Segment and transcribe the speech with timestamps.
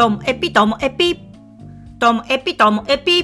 [0.00, 1.20] ともエピともエピ。
[1.98, 3.22] ともエピともエピ。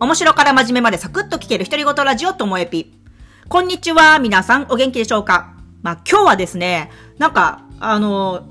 [0.00, 2.92] 面白から真面目までサクッと聞ける独り言ラジオともエピ。
[3.48, 5.54] こんにちは、皆さんお元気でしょうか？
[5.80, 8.42] まあ今日はですね、なんか、あの、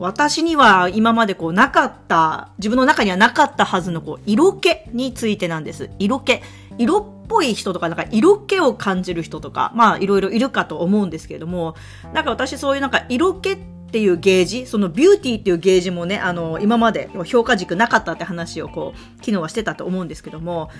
[0.00, 5.90] 私には今までこうなかった、自分の中にはなかったはずのこう色気についてなんです。
[6.00, 6.40] 色気。
[6.76, 11.76] 色っぽい人とか、なんか色気を感じる人とか、まあいろいろいるかと思うんですけれども、
[12.12, 20.70] なんか私そういうなんか色気ってっていうゲージ、そのビューティーっていうゲージもね、あの、今まで評価軸なかったって話をこう、昨日はしてたと思うんですけども、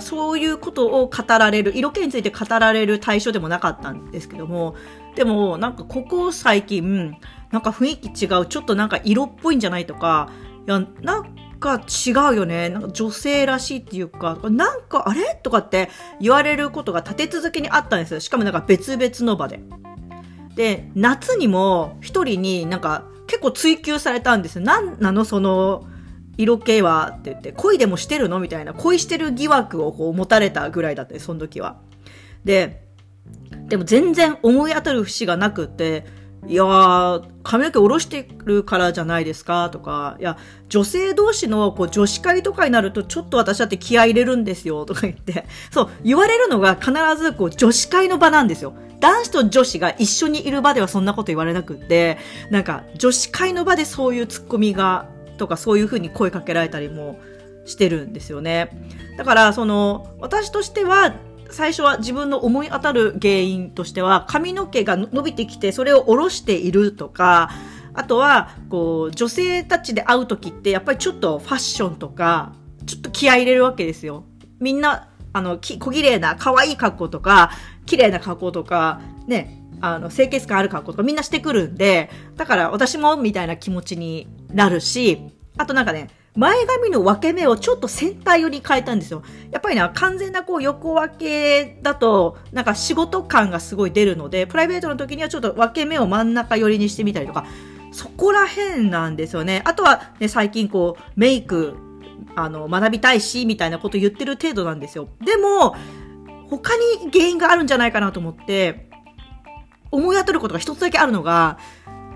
[0.00, 4.76] そういうことを語られる、色気について語られる対象でもなかったんですけども、
[5.16, 7.16] でもなんかここ最近、
[7.50, 10.30] なんか雰囲気違う、ちょっとなんか色っぽいんじゃないとか、
[10.66, 11.24] いや、なん
[11.58, 12.68] か違うよね。
[12.68, 15.38] なんか女性らしいっていうか、なんかあれ？
[15.42, 18.20] とかって言われることが立て続けにあったんですよ。
[18.20, 19.60] しかもなんか別々の場で。
[20.56, 24.62] で、夏にも一人になんか結構追求されたんですよ。
[24.64, 25.86] なんなのその
[26.36, 31.80] 色気はって言って、恋でもしてるのみたいな、恋してる疑惑をこう持たれたぐらいだったその時は。
[32.44, 32.84] で、
[33.68, 36.04] でも全然思い当たる節がなくて、
[36.48, 40.36] いやー、髪の毛下ろしてるからじゃないですかとか、いや、
[40.68, 48.74] 女性同士のこう女子会とかになるとちょっと私だって気合い入れるんですよとか言って、そう、言われるのが必ずこう女子会の場なんですよ。
[49.02, 52.18] 男子と女子が一緒にいる場ではそんなこと言われなくって、
[52.50, 57.18] なんか女子会の場でそういうツッコミが、とかそういう風に声かけられたりも
[57.64, 58.70] してるんですよね。
[59.18, 61.16] だから、その、私としては、
[61.50, 67.50] 最初は自分の思い当たる原因としては、髪の毛が伸びてきて、それを下ろしているとか、
[67.94, 72.52] あとは、こう、女性たちで会う時って、やっぱりちょっとファッションとか、
[72.86, 74.24] ちょっと気合い入れるわけですよ。
[74.60, 77.50] みんな、あの、小綺麗な、可愛い格好とか、
[77.86, 85.20] 綺麗な格好とか、ね、あの、清潔感ある格好とかみんなしてくるんで、だから私もみたいな気持ちになるし、
[85.56, 89.22] あとなんかね、前髪の分け目をちょっとセンター寄りに変えたんですよ。
[89.50, 97.44] やっぱりな、完全なこう横分けだと、なんか仕事感がすごい出るので、プライベートの時にはちょっと分け目を真ん中寄りにしてみたりとか、
[97.92, 99.60] そこら辺なんですよね。
[99.66, 101.76] あとはね、最近こう、メイク、
[102.34, 105.08] あの、学びたいし、みたいなこと言ってる程度なんですよ。
[105.22, 105.76] でも、
[106.58, 108.90] 他に原因があるんじゃないかなと思って、
[109.90, 111.58] 思い当たることが一つだけあるのが、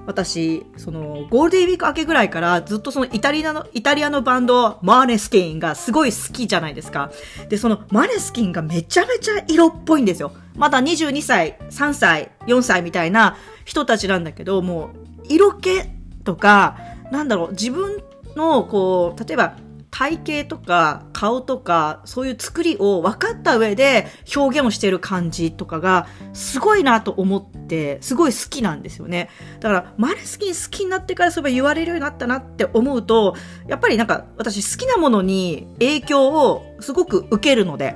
[0.06, 7.10] 私、その、ゴールデンウィーク明けぐらいからずっとそのイタリアの、イタリアのバンド、マーネスキンがすごい好きじゃないですか。
[7.48, 10.32] で、そのマーネスキンがめちゃめちゃ色っぽいんですよ。
[10.54, 14.90] まだ22歳、3歳、4歳みたいな人たちなんだけど、も
[15.22, 15.82] う、色気
[16.24, 16.78] とか、
[17.10, 18.02] なんだろう、自分
[18.36, 19.56] の、こう、例えば、
[19.96, 29.30] 体型とか顔とかそういう作りを分かった上で表現をしている感じとかがすごいなと思ってすごい好きなんですよね。
[29.58, 33.36] だからマネスキン好きになってからそういえば言われるようになったなって思うと
[33.68, 37.94] やっぱりなんか私好きなものに影響をすごく受けるので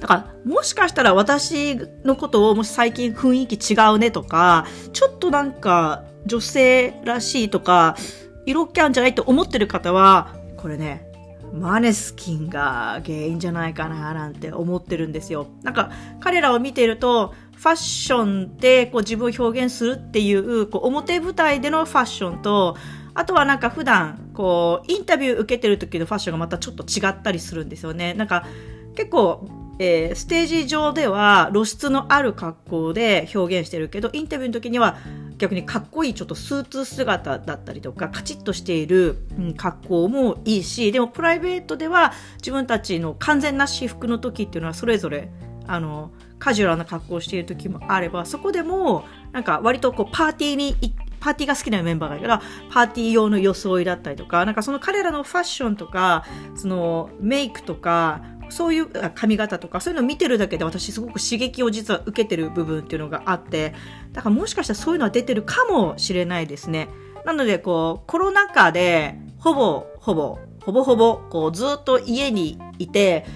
[0.00, 7.96] だから、もしかしたら私のことをもし最近雰囲気違うねとか、ちょっとなんか女性らしいとか、
[8.44, 11.06] 色気あんじゃないと思ってる方は、これね、
[11.52, 15.46] マネスキンが原因じゃないかななんて思ってるんですよ。
[15.62, 22.78] なんか彼らを見ているとファッションでこう自分を表現するっていうこう表舞台でのファッションと
[23.12, 28.14] あとはなんか普段こうインタビュー受けてる時のファッションがまたちょっと違ったりするんですよね。
[28.14, 28.46] なんか
[28.94, 29.46] 結構
[29.78, 34.98] えー、ステージ上では露出のある格好で表現してるけどインタビューの時には
[35.38, 45.30] 逆にかっこいいちょっとスーツ姿だったりとかカチッとしている、うん、格好もいいしでもプライベートでは自分たちの完全な私服の時っていうのはそれぞれ
[45.66, 50.76] あのカジュアルな格好をしている時もあればそこでもなんか割とこうパーティーに
[51.20, 63.74] パーティーが好きなメンバーがいるからパーティー用の装いだったりとかなんかその彼らのファッションとかそのメイクとかそういう髪型とかそういうのを見てるだけで私すごく刺激を実は受けてる部分っていうのがあって
[64.12, 66.88] だからもしかしたらそういうのは出てるかもしれないですね。
[67.24, 73.26] なのでこうコロナ禍でほぼほぼほぼほぼこうずっと家にいて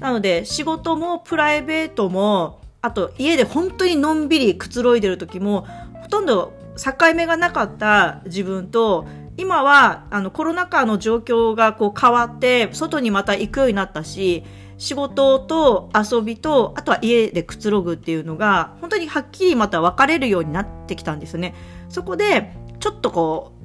[0.00, 5.66] なので仕事もプライベートもあと家で本当にのんびりくつろいでる時も
[6.02, 9.06] ほとんど境目がなかった自分と
[9.36, 14.44] 今はあのコロナ禍の状況がこう変わって外にまた行くようになったし
[14.78, 21.54] 仕事と遊びとあとは家でくつろぐっていうのが本当にはっきりまた分かれるようになってきたんですよね。
[21.88, 23.62] そこでちょっとこう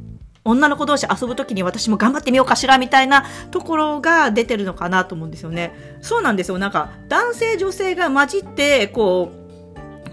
[0.50, 5.74] 女の子同士遊ぶ時に私も頑張ってみようかしらみたいなところが出てるのかなと思うんですよね。
[6.02, 6.58] そうなんですよ。
[6.58, 9.32] なんか男性女性が混じってこ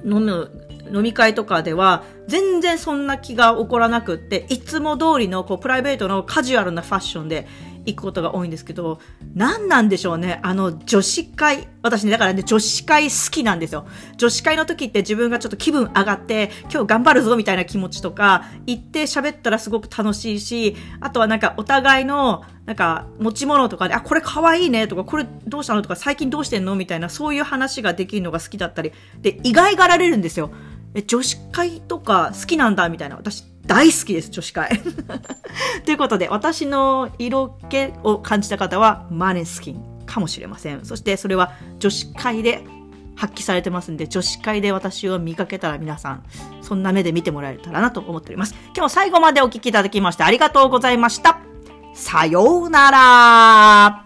[0.03, 0.54] う飲む
[0.93, 7.47] 飲み会とかでは、全然そんな気が起こらなくって、いつも通りのこうプライベートのカジュアルなファッションで
[7.87, 8.99] 行くことが多いんですけど、
[9.35, 10.41] 何なんでしょうね。
[10.43, 11.69] あの、女子会。
[11.83, 13.87] 私ね、だからね、女子会好きなんですよ。
[14.17, 30.51] 女子会の時って自分がちょっと気分上がって、今日頑張るぞみたいな気持ちとか、行って喋ったらすごく楽しいし、あとはなんかお互いの、なんか持ち物とかで、あ、これ可愛いねとか、これどうしたのとか、最近どうしてんのみたいな、そういう話ができるのが好きだったり、で、意外がられるんですよ。
[30.95, 33.17] え、女子会とか好きなんだみたいな。
[33.17, 34.81] 私大好きです、女子会。
[35.85, 40.85] ということで、私の色気を感じた方は、マネスキンかもしれません。
[40.85, 42.65] そしてそれは女子会で
[43.17, 46.25] 発揮されてますんで、女子会で私を見かけたら皆さん、
[46.63, 48.55] そんな目で見てもらえたらなと思っております。
[48.67, 51.39] 今日も最後までお聴きいただきましてありがとうございました。
[51.95, 54.04] さようなら